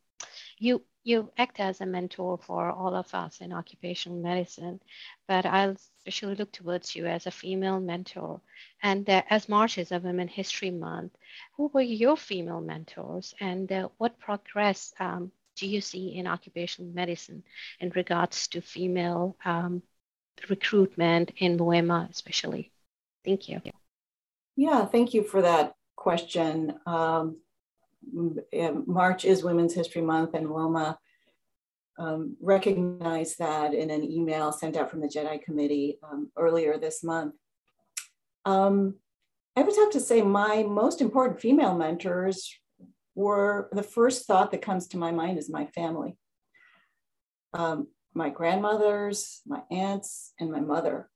you 0.60 0.84
you 1.08 1.32
act 1.38 1.60
as 1.60 1.80
a 1.80 1.86
mentor 1.86 2.38
for 2.38 2.70
all 2.70 2.94
of 2.94 3.14
us 3.14 3.40
in 3.40 3.54
occupational 3.54 4.18
medicine, 4.18 4.82
but 5.28 5.46
I'll 5.46 5.76
especially 6.00 6.36
look 6.36 6.52
towards 6.52 6.96
you 6.96 7.06
as 7.08 7.26
a 7.26 7.32
female 7.32 7.80
mentor. 7.80 8.42
And 8.84 9.10
uh, 9.10 9.22
as 9.30 9.48
March 9.48 9.78
is 9.78 9.92
a 9.92 10.00
Women 10.00 10.28
History 10.28 10.70
Month, 10.72 11.14
who 11.56 11.72
were 11.74 11.82
your 11.82 12.18
female 12.18 12.60
mentors, 12.60 13.34
and 13.40 13.72
uh, 13.72 13.88
what 13.98 14.20
progress 14.20 14.94
um, 15.00 15.32
do 15.56 15.66
you 15.66 15.80
see 15.80 16.16
in 16.16 16.28
occupational 16.28 16.92
medicine 16.92 17.44
in 17.80 17.90
regards 17.92 18.48
to 18.50 18.62
female 18.62 19.38
um, 19.46 19.82
recruitment 20.50 21.32
in 21.38 21.58
WOEMA, 21.58 22.12
especially? 22.12 22.72
Thank 23.24 23.48
you. 23.48 23.62
Yeah, 24.58 24.86
thank 24.86 25.14
you 25.14 25.24
for 25.24 25.42
that 25.42 25.74
question. 25.96 26.80
Um, 26.86 27.38
March 28.86 29.26
is 29.26 29.44
Women's 29.44 29.74
History 29.74 30.02
Month, 30.02 30.34
and 30.34 30.48
WOEMA 30.48 30.98
um, 32.00 32.36
recognized 32.42 33.40
that 33.40 33.74
in 33.74 33.90
an 33.90 34.04
email 34.04 34.52
sent 34.52 34.78
out 34.78 34.92
from 34.92 35.02
the 35.02 35.08
JEDI 35.08 35.44
Committee 35.44 36.00
um, 36.04 36.32
earlier 36.38 36.78
this 36.78 37.04
month. 37.04 37.34
Um, 38.46 38.96
I 39.56 39.64
would 39.64 39.76
have 39.76 39.92
to 39.92 40.00
say 40.00 40.22
my 40.22 40.64
most 40.64 41.02
important 41.02 41.42
female 41.42 41.76
mentors 41.76 42.54
were 43.16 43.70
the 43.72 43.84
first 43.84 44.28
thought 44.28 44.52
that 44.52 44.62
comes 44.62 44.88
to 44.88 44.98
my 44.98 45.12
mind 45.12 45.40
is 45.40 45.50
my 45.50 45.66
family. 45.66 46.18
Um, 47.54 47.88
my 48.14 48.30
grandmothers, 48.30 49.42
my 49.46 49.62
aunts, 49.72 50.34
and 50.40 50.52
my 50.52 50.60
mother. 50.60 51.10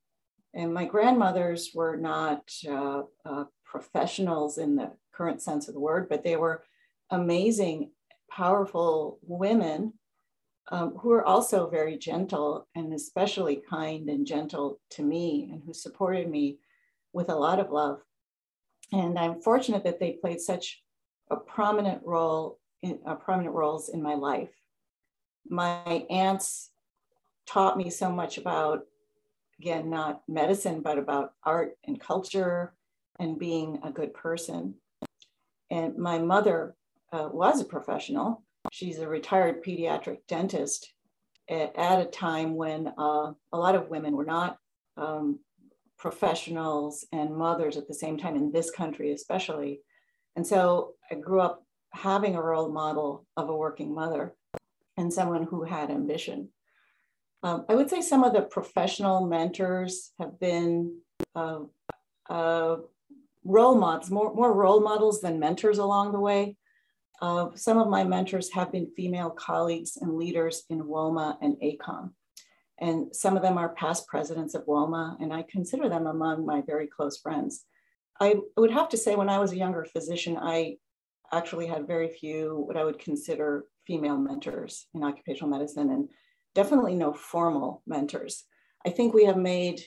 And 0.53 0.74
my 0.74 0.86
grandmothers 0.86 1.71
were 1.74 1.95
not 1.95 2.51
uh, 2.67 3.03
uh, 3.24 3.43
professionals 3.63 4.57
in 4.57 4.75
the 4.75 4.91
current 5.13 5.41
sense 5.41 5.67
of 5.67 5.75
the 5.75 5.79
word, 5.79 6.10
but 6.10 6.24
they 6.24 6.36
were 6.36 6.63
amazing, 7.12 7.91
powerful 8.30 9.20
women 9.22 9.94
um, 10.72 10.96
who 10.98 11.10
were 11.10 11.25
also 11.25 11.70
very 11.70 11.98
gentle 11.98 12.68
and 12.75 12.94
especially 12.94 13.62
kind 13.70 14.10
and 14.10 14.25
gentle 14.25 14.80
to 14.91 15.03
me 15.03 15.50
and 15.51 15.62
who 15.65 15.74
supported 15.74 16.30
me 16.30 16.60
with 17.13 17.30
a 17.30 17.36
lot 17.36 17.60
of 17.60 17.72
love. 17.72 18.00
And 18.94 19.20
I'm 19.20 19.41
fortunate 19.41 19.84
that 19.84 20.00
they 20.00 20.13
played 20.13 20.41
such 20.41 20.82
a 21.30 21.36
prominent 21.36 22.01
role 22.03 22.60
in 22.82 23.00
uh, 23.06 23.15
prominent 23.15 23.53
roles 23.53 23.89
in 23.89 24.01
my 24.01 24.15
life. 24.15 24.50
My 25.48 26.06
aunts 26.10 26.72
taught 27.48 27.77
me 27.77 27.89
so 27.89 28.12
much 28.12 28.38
about 28.38 28.84
again, 29.62 29.91
not 29.91 30.24
medicine, 30.27 30.82
but 30.82 30.98
about 30.98 31.34
art 31.44 31.77
and 31.86 32.00
culture 32.00 32.74
and 33.20 33.38
being 33.38 33.80
a 33.84 33.91
good 33.91 34.12
person. 34.12 34.74
And 35.70 35.96
my 35.98 36.18
mother 36.18 36.75
uh, 37.12 37.30
was 37.32 37.62
a 37.62 37.65
professional. 37.65 38.44
She's 38.72 39.00
a 39.00 39.08
retired 39.08 39.63
pediatric 39.63 40.20
dentist 40.27 40.94
at, 41.50 41.75
at 41.75 42.01
a 42.01 42.06
time 42.06 42.56
when 42.56 42.88
uh, 42.98 43.32
a 43.51 43.58
lot 43.58 43.75
of 43.75 43.89
women 43.89 44.15
were 44.15 44.25
not 44.25 44.58
um, 44.98 45.39
professionals 45.98 47.06
and 47.12 47.36
mothers 47.36 47.77
at 47.77 47.88
the 47.88 47.94
same 47.94 48.18
time 48.18 48.36
in 48.36 48.51
this 48.51 48.72
country, 48.72 49.12
especially. 49.12 49.82
And 50.36 50.46
so 50.46 50.94
I 51.12 51.15
grew 51.15 51.41
up 51.41 51.63
having 51.91 52.36
a 52.36 52.41
role 52.41 52.72
model 52.72 53.25
of 53.38 53.50
a 53.50 53.56
working 53.56 53.94
mother 53.94 54.34
and 54.98 55.13
someone 55.13 55.44
who 55.44 55.63
had 55.63 55.89
ambition. 55.89 56.50
Um, 57.44 57.65
I 57.70 57.75
would 57.75 57.89
say 57.89 58.01
some 58.01 58.24
of 58.24 58.34
the 58.34 58.41
professional 58.41 59.25
mentors 59.25 60.12
have 60.20 60.39
been 60.39 61.00
uh, 61.36 61.62
uh, 62.30 62.77
role 63.44 63.75
models, 63.75 64.12
more, 64.12 64.34
more 64.34 64.53
role 64.53 64.80
models 64.80 65.22
than 65.22 65.39
mentors 65.39 65.80
along 65.80 66.12
the 66.12 66.20
way. 66.20 66.56
Uh, 67.21 67.49
some 67.55 67.77
of 67.77 67.87
my 67.87 68.03
mentors 68.03 68.51
have 68.51 68.71
been 68.71 68.91
female 68.95 69.29
colleagues 69.29 69.97
and 69.97 70.17
leaders 70.17 70.63
in 70.69 70.81
WOEMA 70.81 71.37
and 71.41 71.55
ACOEM. 71.61 72.11
And 72.79 73.15
some 73.15 73.37
of 73.37 73.43
them 73.43 73.59
are 73.59 73.75
past 73.75 74.07
presidents 74.07 74.55
of 74.55 74.65
WOEMA, 74.65 75.21
and 75.21 75.31
I 75.31 75.43
consider 75.43 75.87
them 75.87 76.07
among 76.07 76.45
my 76.47 76.61
very 76.61 76.87
close 76.87 77.19
friends. 77.19 77.65
I 78.19 78.37
would 78.57 78.71
have 78.71 78.89
to 78.89 78.97
say, 78.97 79.15
when 79.15 79.29
I 79.29 79.37
was 79.37 79.51
a 79.51 79.57
younger 79.57 79.85
physician, 79.85 80.35
I 80.35 80.77
actually 81.31 81.67
had 81.67 81.87
very 81.87 82.09
few 82.09 82.63
what 82.67 82.77
I 82.77 82.83
would 82.83 82.97
consider 82.99 83.65
female 83.85 84.17
mentors 84.17 84.87
in 84.95 85.03
occupational 85.03 85.49
medicine. 85.49 85.91
And 85.91 86.09
definitely 86.55 86.95
no 86.95 87.13
formal 87.13 87.83
mentors. 87.85 88.43
I 88.85 88.89
think 88.89 89.13
we 89.13 89.25
have 89.25 89.37
made 89.37 89.81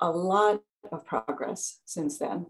a 0.00 0.10
lot 0.10 0.60
of 0.92 1.06
progress 1.06 1.80
since 1.84 2.18
then. 2.18 2.46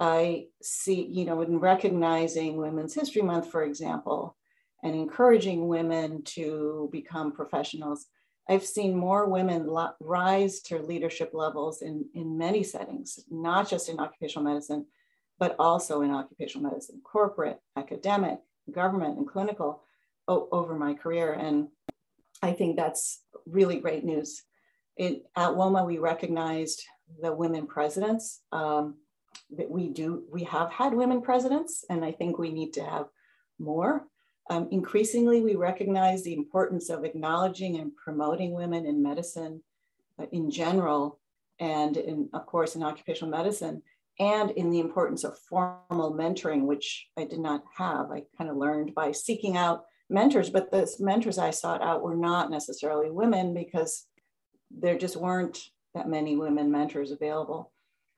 I 0.00 0.46
see, 0.62 1.06
you 1.06 1.24
know, 1.24 1.42
in 1.42 1.58
recognizing 1.58 2.56
Women's 2.56 2.94
History 2.94 3.22
Month, 3.22 3.50
for 3.50 3.62
example, 3.62 4.36
and 4.82 4.94
encouraging 4.94 5.68
women 5.68 6.22
to 6.24 6.88
become 6.92 7.32
professionals, 7.32 8.06
I've 8.48 8.64
seen 8.64 8.94
more 8.94 9.26
women 9.26 9.68
rise 10.00 10.60
to 10.62 10.78
leadership 10.78 11.30
levels 11.32 11.80
in, 11.80 12.06
in 12.14 12.36
many 12.36 12.62
settings, 12.62 13.18
not 13.30 13.68
just 13.68 13.88
in 13.88 13.98
occupational 13.98 14.44
medicine, 14.44 14.86
but 15.38 15.56
also 15.58 16.02
in 16.02 16.10
occupational 16.10 16.70
medicine, 16.70 17.00
corporate, 17.02 17.58
academic, 17.76 18.40
government, 18.70 19.16
and 19.16 19.26
clinical 19.26 19.82
over 20.28 20.74
my 20.74 20.94
career. 20.94 21.32
And 21.32 21.68
I 22.42 22.52
think 22.52 22.76
that's 22.76 23.22
really 23.46 23.78
great 23.78 24.04
news. 24.04 24.42
It, 24.96 25.24
at 25.34 25.50
WOEMA, 25.50 25.86
we 25.86 25.98
recognized 25.98 26.84
the 27.20 27.32
women 27.32 27.66
presidents. 27.66 28.42
Um, 28.52 28.96
that 29.56 29.70
we 29.70 29.88
do, 29.88 30.24
we 30.30 30.44
have 30.44 30.70
had 30.70 30.94
women 30.94 31.22
presidents, 31.22 31.84
and 31.88 32.04
I 32.04 32.12
think 32.12 32.38
we 32.38 32.52
need 32.52 32.72
to 32.74 32.84
have 32.84 33.06
more. 33.58 34.06
Um, 34.50 34.68
increasingly, 34.70 35.40
we 35.40 35.54
recognize 35.54 36.22
the 36.22 36.34
importance 36.34 36.90
of 36.90 37.04
acknowledging 37.04 37.78
and 37.78 37.96
promoting 37.96 38.52
women 38.52 38.84
in 38.86 39.02
medicine 39.02 39.62
uh, 40.18 40.26
in 40.32 40.50
general, 40.50 41.18
and 41.58 41.96
in, 41.96 42.28
of 42.32 42.46
course, 42.46 42.76
in 42.76 42.82
occupational 42.82 43.30
medicine, 43.30 43.82
and 44.20 44.50
in 44.52 44.70
the 44.70 44.80
importance 44.80 45.24
of 45.24 45.38
formal 45.38 46.14
mentoring, 46.14 46.66
which 46.66 47.08
I 47.16 47.24
did 47.24 47.40
not 47.40 47.64
have. 47.76 48.10
I 48.10 48.24
kind 48.36 48.50
of 48.50 48.56
learned 48.56 48.94
by 48.94 49.12
seeking 49.12 49.56
out 49.56 49.84
mentors, 50.10 50.50
but 50.50 50.70
the 50.70 50.88
mentors 51.00 51.38
I 51.38 51.50
sought 51.50 51.82
out 51.82 52.02
were 52.02 52.16
not 52.16 52.50
necessarily 52.50 53.10
women 53.10 53.54
because 53.54 54.06
there 54.70 54.98
just 54.98 55.16
weren't 55.16 55.58
that 55.94 56.08
many 56.08 56.36
women 56.36 56.70
mentors 56.70 57.10
available. 57.10 57.72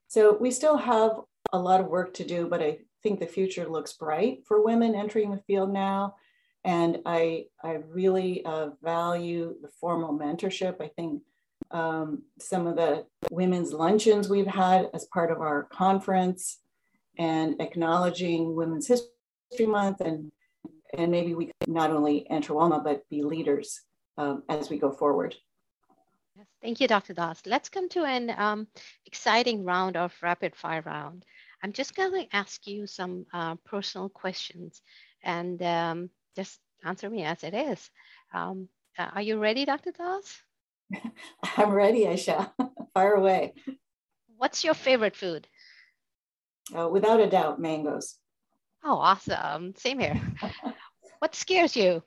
So 0.09 0.37
we 0.39 0.51
still 0.51 0.77
have 0.77 1.21
a 1.53 1.59
lot 1.59 1.81
of 1.81 1.89
work 1.89 2.15
to 2.15 2.25
do, 2.25 2.47
but 2.49 2.63
I 2.63 2.79
think 3.03 3.21
the 3.21 3.27
future 3.27 3.69
looks 3.69 3.93
bright 3.93 4.45
for 4.47 4.65
women 4.65 4.95
entering 4.95 5.31
the 5.31 5.43
field 5.47 5.73
now. 5.73 6.17
And 6.65 6.99
I, 7.07 7.47
I 7.63 7.79
really 7.89 8.45
uh, 8.45 8.71
value 8.83 9.55
the 9.63 9.69
formal 9.81 10.19
mentorship. 10.19 10.81
I 10.81 10.89
think 10.89 11.23
um, 11.71 12.23
some 12.41 12.67
of 12.67 12.77
the 12.77 13.07
women's 13.31 13.73
luncheons 13.73 14.29
we've 14.29 14.47
had 14.47 14.89
as 14.95 15.07
part 15.07 15.31
of 15.31 15.41
our 15.41 15.65
conference 15.65 16.59
and 17.19 17.61
acknowledging 17.61 18.55
Women's 18.55 18.89
History 18.89 19.67
Month 19.67 20.01
and 20.01 20.31
and 20.97 21.11
maybe 21.11 21.35
we 21.35 21.51
not 21.67 21.91
only 21.91 22.29
enter 22.31 22.53
WOEMA 22.55 22.83
but 22.83 23.09
be 23.11 23.23
leaders 23.23 23.83
um, 24.17 24.45
as 24.49 24.71
we 24.71 24.79
go 24.79 24.91
forward. 24.91 25.35
Yes, 26.37 26.47
thank 26.61 26.81
you, 26.81 26.89
Dr. 26.89 27.15
Das. 27.15 27.41
Let's 27.47 27.71
come 27.71 27.89
to 27.91 28.05
an 28.05 28.31
um, 28.37 28.67
exciting 29.07 29.65
round 29.65 29.97
of 29.97 30.15
rapid 30.23 30.55
fire 30.55 30.83
round. 30.83 31.25
I'm 31.63 31.73
just 31.73 31.95
going 31.95 32.13
to 32.13 32.37
ask 32.37 32.67
you 32.67 32.87
some 32.87 33.25
uh, 33.33 33.55
personal 33.65 34.11
questions 34.11 34.83
and 35.23 35.63
um, 35.63 36.11
just 36.35 36.61
answer 36.85 37.09
me 37.09 37.25
as 37.25 37.43
it 37.43 37.55
is. 37.55 37.91
Um, 38.35 38.69
uh, 38.99 39.09
are 39.15 39.23
you 39.23 39.39
ready, 39.39 39.65
Dr. 39.65 39.93
Das? 39.93 40.43
I'm 41.57 41.71
ready, 41.71 42.05
Aisha. 42.05 42.51
Fire 42.95 43.15
away. 43.15 43.55
What's 44.37 44.63
your 44.63 44.75
favorite 44.75 45.17
food? 45.17 45.49
Uh, 46.77 46.89
without 46.89 47.21
a 47.21 47.31
doubt, 47.31 47.59
mangoes. 47.59 48.17
Oh, 48.85 48.97
awesome. 48.99 49.75
Same 49.77 49.99
here. 50.01 50.21
what 51.21 51.35
scares 51.35 51.75
you? 51.75 52.03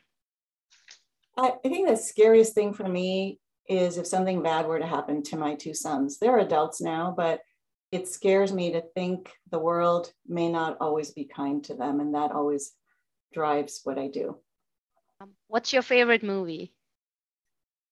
I, 1.36 1.54
I 1.66 1.70
think 1.70 1.88
the 1.88 1.98
scariest 1.98 2.54
thing 2.54 2.74
for 2.74 2.88
me 2.88 3.40
is 3.70 3.98
if 3.98 4.08
something 4.08 4.42
bad 4.42 4.66
were 4.66 4.80
to 4.80 4.88
happen 4.88 5.22
to 5.24 5.38
my 5.38 5.56
two 5.56 5.74
sons. 5.74 6.18
They're 6.18 6.40
adults 6.40 6.82
now, 6.82 7.14
but 7.16 7.42
it 7.92 8.08
scares 8.08 8.52
me 8.52 8.72
to 8.72 8.82
think 8.82 9.32
the 9.52 9.60
world 9.60 10.12
may 10.28 10.50
not 10.50 10.78
always 10.82 11.12
be 11.12 11.26
kind 11.26 11.64
to 11.66 11.76
them. 11.76 12.00
And 12.00 12.16
that 12.16 12.32
always 12.32 12.74
drives 13.32 13.82
what 13.84 14.00
I 14.00 14.08
do. 14.08 14.38
Um, 15.22 15.30
what's 15.48 15.72
your 15.72 15.84
favorite 15.84 16.24
movie? 16.24 16.74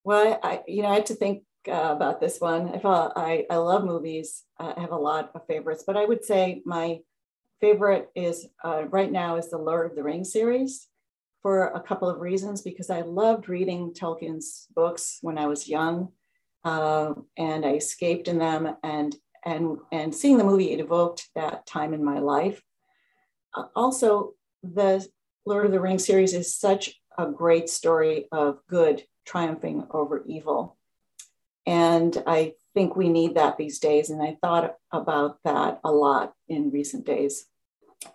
Well, 0.04 0.40
I, 0.42 0.62
you 0.68 0.82
know, 0.82 0.90
I 0.90 0.96
had 0.96 1.06
to 1.08 1.16
think 1.16 1.44
uh, 1.68 1.92
about 1.92 2.20
this 2.20 2.40
one. 2.40 2.70
I, 2.84 3.10
I, 3.16 3.46
I 3.50 3.58
love 3.58 3.84
movies. 3.84 4.44
I 4.58 4.80
have 4.80 4.92
a 4.92 4.98
lot 4.98 5.32
of 5.36 5.46
favorites, 5.46 5.84
but 5.86 5.98
I 5.98 6.06
would 6.06 6.24
say 6.24 6.62
my 6.66 7.00
favorite 7.62 8.10
is 8.16 8.48
uh, 8.64 8.84
right 8.90 9.12
now 9.12 9.38
is 9.38 9.50
the 9.50 9.58
Lord 9.58 9.90
of 9.90 9.96
the 9.96 10.04
Rings 10.04 10.32
series 10.32 10.88
for 11.48 11.68
a 11.68 11.80
couple 11.80 12.10
of 12.10 12.20
reasons 12.20 12.62
because 12.62 12.90
I 12.90 13.04
loved 13.04 13.48
reading 13.48 13.94
Tolkien's 13.94 14.68
books 14.76 15.20
when 15.22 15.38
I 15.38 15.48
was 15.48 15.70
young, 15.70 16.10
uh, 16.66 17.14
and 17.38 17.66
I 17.66 17.76
escaped 17.76 18.28
in 18.28 18.38
them, 18.38 18.76
and 18.84 19.16
and 19.46 19.78
and 19.94 20.14
seeing 20.14 20.38
the 20.38 20.44
movie 20.44 20.74
it 20.74 20.82
evoked 20.82 21.30
that 21.36 21.66
time 21.66 21.94
in 21.94 22.04
my 22.04 22.20
life. 22.20 22.62
Uh, 23.56 23.64
also, 23.78 24.34
the 24.62 25.08
Lord 25.46 25.66
of 25.66 25.72
the 25.72 25.80
Rings 25.80 26.06
series 26.06 26.34
is 26.34 26.54
such 26.54 27.00
a 27.18 27.32
great 27.32 27.70
story 27.70 28.28
of 28.34 28.60
good 28.68 29.06
triumphing 29.26 29.88
over 29.92 30.26
evil, 30.28 30.78
and 31.66 32.22
I 32.28 32.56
think 32.74 32.98
we 32.98 33.08
need 33.08 33.36
that 33.36 33.58
these 33.58 33.80
days. 33.80 34.10
And 34.10 34.22
I 34.22 34.36
thought 34.42 34.76
about 34.92 35.38
that 35.46 35.80
a 35.86 35.94
lot 35.94 36.34
in 36.50 36.72
recent 36.72 37.06
days. 37.06 37.46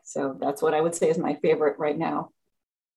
So 0.05 0.37
that's 0.39 0.61
what 0.61 0.75
I 0.75 0.83
would 0.83 0.95
say 0.95 1.09
is 1.09 1.17
my 1.17 1.37
favorite 1.37 1.79
right 1.79 1.97
now. 1.97 2.29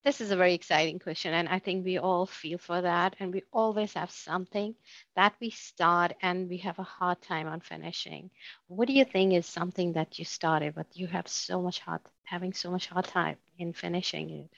This 0.06 0.22
is 0.22 0.30
a 0.30 0.36
very 0.36 0.54
exciting 0.54 1.00
question, 1.00 1.34
and 1.34 1.50
I 1.50 1.58
think 1.58 1.84
we 1.84 1.98
all 1.98 2.28
feel 2.28 2.60
for 2.60 2.80
that. 2.80 3.16
And 3.20 3.34
we 3.34 3.42
always 3.52 3.96
have 3.96 4.12
something 4.12 4.76
that 5.16 5.34
we 5.42 5.50
start 5.50 6.14
and 6.22 6.48
we 6.48 6.58
have 6.58 6.78
a 6.78 6.84
hard 6.84 7.24
time 7.24 7.48
on 7.48 7.60
finishing. 7.60 8.30
What 8.68 8.88
do 8.88 8.94
you 8.94 9.04
think 9.04 9.34
is 9.34 9.48
something 9.48 9.94
that 9.94 10.20
you 10.20 10.26
started, 10.26 10.76
but 10.76 10.86
you 10.94 11.08
have 11.08 11.28
so 11.28 11.60
much 11.60 11.80
hard, 11.80 12.02
having 12.24 12.54
so 12.54 12.70
much 12.70 12.86
hard 12.86 13.06
time 13.06 13.38
in 13.58 13.74
finishing 13.74 14.30
it? 14.30 14.54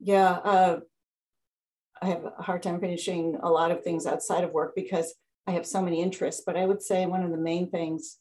Yeah, 0.00 0.30
uh, 0.30 0.80
I 2.00 2.06
have 2.06 2.24
a 2.24 2.42
hard 2.42 2.62
time 2.62 2.80
finishing 2.80 3.36
a 3.42 3.50
lot 3.50 3.72
of 3.72 3.84
things 3.84 4.06
outside 4.06 4.44
of 4.44 4.52
work 4.52 4.74
because 4.74 5.14
I 5.46 5.50
have 5.50 5.66
so 5.66 5.82
many 5.82 6.00
interests. 6.00 6.42
But 6.46 6.56
I 6.56 6.64
would 6.64 6.80
say 6.80 7.04
one 7.04 7.22
of 7.22 7.30
the 7.30 7.36
main 7.36 7.68
things 7.68 8.16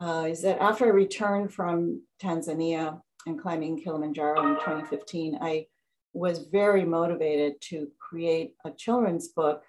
uh, 0.00 0.26
is 0.28 0.42
that 0.42 0.60
after 0.60 0.86
I 0.86 0.88
returned 0.88 1.54
from 1.54 2.02
Tanzania 2.20 3.00
and 3.26 3.40
climbing 3.40 3.80
Kilimanjaro 3.80 4.42
in 4.42 4.54
2015, 4.56 5.38
I 5.40 5.66
was 6.12 6.46
very 6.46 6.84
motivated 6.84 7.60
to 7.60 7.88
create 7.98 8.54
a 8.64 8.70
children's 8.70 9.28
book 9.28 9.64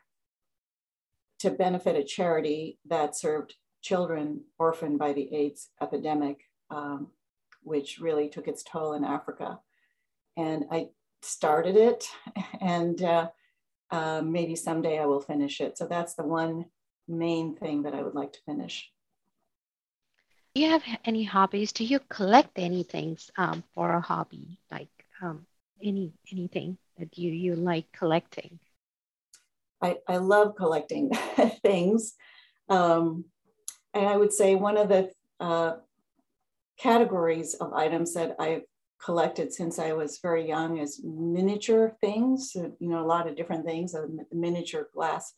to 1.40 1.50
benefit 1.52 1.96
a 1.96 2.04
charity 2.04 2.80
that 2.86 3.16
served 3.16 3.56
children 3.82 4.42
orphaned 4.58 5.00
by 5.00 5.14
the 5.14 5.34
AIDS 5.34 5.70
epidemic, 5.82 6.42
um, 6.70 7.08
which 7.64 8.00
really 8.00 8.30
took 8.30 8.48
its 8.48 8.64
toll 8.64 8.94
in 8.94 9.04
Africa. 9.04 9.60
And 10.38 10.66
I 10.72 10.90
started 11.22 11.76
it, 11.76 12.08
and 12.62 13.02
uh, 13.02 13.30
uh, 13.92 14.22
maybe 14.24 14.56
someday 14.56 15.00
I 15.00 15.06
will 15.06 15.22
finish 15.22 15.62
it. 15.62 15.78
So 15.78 15.88
that's 15.88 16.16
the 16.16 16.24
one 16.24 16.66
main 17.08 17.56
thing 17.56 17.84
that 17.84 17.94
I 17.94 18.02
would 18.02 18.16
like 18.16 18.34
to 18.34 18.40
finish. 18.46 18.92
Do 20.56 20.62
you 20.62 20.70
have 20.70 20.84
any 21.04 21.26
hobbies? 21.26 21.74
Do 21.74 21.84
you 21.84 22.00
collect 22.08 22.58
any 22.58 22.84
things 22.84 23.30
um, 23.38 23.62
for 23.74 23.92
a 23.92 24.00
hobby, 24.00 24.58
like 24.72 24.88
um, 25.22 25.46
any 25.84 26.14
anything 26.32 26.78
that 26.98 27.18
you 27.18 27.30
you 27.34 27.56
like 27.58 27.92
collecting? 27.92 28.58
I, 29.82 29.98
I 30.08 30.16
love 30.16 30.56
collecting 30.56 31.12
things. 31.62 32.14
Um, 32.70 33.26
and 33.94 34.08
I 34.08 34.16
would 34.16 34.32
say 34.32 34.56
one 34.56 34.78
of 34.78 34.88
the 34.88 35.12
uh, 35.42 35.74
categories 36.80 37.56
of 37.56 37.74
items 37.74 38.14
that 38.14 38.38
I've 38.40 38.64
collected 39.04 39.52
since 39.52 39.78
I 39.78 39.92
was 39.92 40.20
very 40.20 40.48
young 40.48 40.78
is 40.78 41.02
miniature 41.04 41.98
things, 42.00 42.54
you 42.56 42.74
know, 42.80 43.04
a 43.04 43.06
lot 43.06 43.28
of 43.28 43.36
different 43.36 43.66
things, 43.66 43.94
uh, 43.94 44.08
miniature 44.32 44.88
glass 44.94 45.34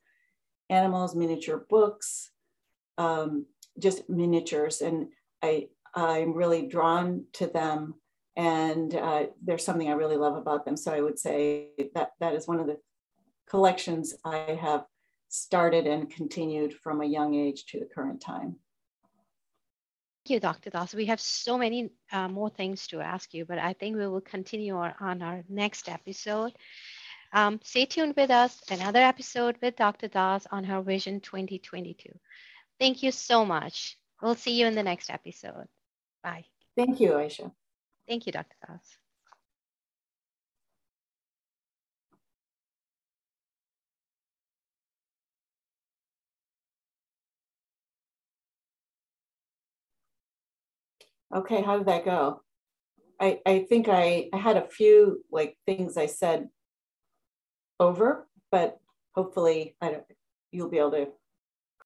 animals, 0.70 1.16
miniature 1.16 1.66
books, 1.70 2.30
um, 3.00 3.48
just 3.80 4.10
miniatures. 4.10 4.82
And 4.82 5.08
I, 5.42 5.68
I'm 5.96 6.34
really 6.34 6.68
drawn 6.68 7.26
to 7.34 7.48
them. 7.48 7.96
And 8.36 8.94
uh, 8.94 9.28
there's 9.44 9.64
something 9.64 9.90
I 9.90 9.94
really 9.94 10.18
love 10.18 10.36
about 10.36 10.66
them. 10.66 10.78
So 10.78 10.94
I 10.94 11.02
would 11.02 11.18
say 11.18 11.70
that 11.96 12.12
that 12.20 12.36
is 12.36 12.48
one 12.48 12.60
of 12.60 12.68
the 12.68 12.78
collections 13.50 14.14
I 14.24 14.58
have 14.62 14.86
started 15.30 15.88
and 15.88 16.10
continued 16.10 16.74
from 16.74 17.02
a 17.02 17.06
young 17.06 17.34
age 17.34 17.66
to 17.68 17.80
the 17.80 17.86
current 17.86 18.22
time. 18.22 18.58
Thank 20.24 20.36
you, 20.36 20.40
Dr. 20.40 20.70
Das. 20.70 20.94
We 20.94 21.06
have 21.06 21.22
so 21.22 21.58
many 21.58 21.90
uh, 22.12 22.28
more 22.28 22.50
things 22.50 22.88
to 22.88 23.00
ask 23.00 23.34
you, 23.34 23.46
but 23.46 23.60
I 23.60 23.74
think 23.74 23.96
we 23.96 24.08
will 24.08 24.22
continue 24.22 24.76
our, 24.76 24.94
on 25.00 25.22
our 25.22 25.44
next 25.48 25.88
episode. 25.88 26.54
Um, 27.34 27.60
stay 27.64 27.86
tuned 27.86 28.16
with 28.18 28.30
us, 28.30 28.62
another 28.70 29.00
episode 29.00 29.58
with 29.62 29.76
Dr. 29.76 30.08
Das 30.08 30.46
on 30.52 30.64
her 30.66 30.82
Vision 30.82 31.22
2022. 31.22 32.10
Thank 32.80 33.04
you 33.04 33.12
so 33.12 33.46
much. 33.46 33.98
We'll 34.22 34.36
see 34.36 34.60
you 34.60 34.68
in 34.68 34.76
the 34.76 34.84
next 34.84 35.10
episode. 35.10 35.68
Bye. 36.24 36.46
Thank 36.76 37.00
you, 37.00 37.12
Aisha. 37.12 37.52
Thank 38.08 38.26
you, 38.26 38.32
Dr. 38.32 38.56
Das. 38.66 38.98
Okay, 51.36 51.62
how 51.62 51.78
did 51.78 51.88
that 51.88 52.06
go? 52.06 52.42
I, 53.20 53.40
I 53.46 53.66
think 53.68 53.90
I, 53.90 54.30
I 54.32 54.38
had 54.38 54.58
a 54.58 54.68
few 54.68 55.24
like 55.32 55.58
things 55.66 55.98
I 55.98 56.06
said 56.06 56.48
over, 57.80 58.28
but 58.52 58.78
hopefully 59.14 59.76
I 59.82 59.92
don't, 59.92 60.04
you'll 60.52 60.70
be 60.70 60.78
able 60.78 60.92
to 60.92 61.08